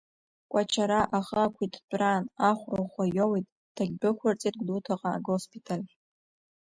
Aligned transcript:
Кәачара 0.51 1.01
ахы 1.17 1.35
ақәиҭтәраан 1.45 2.23
ахәра 2.49 2.79
ӷәӷәа 2.83 3.05
иоуит, 3.15 3.47
дагьдәықәырҵеит 3.75 4.55
Гәдоуҭаҟа 4.59 5.09
агоспиталь 5.13 5.83
ахь. 5.85 5.95